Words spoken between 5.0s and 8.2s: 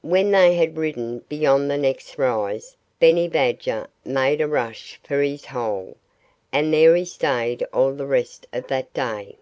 for his hole. And there he stayed all the